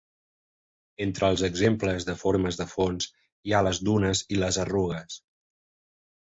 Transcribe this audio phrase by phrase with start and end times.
[1.05, 3.11] Entre els exemples de formes de fons
[3.51, 5.23] hi ha les dunes i les arrugues.